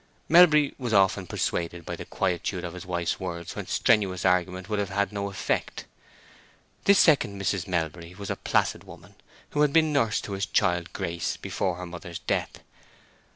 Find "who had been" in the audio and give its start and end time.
9.51-9.93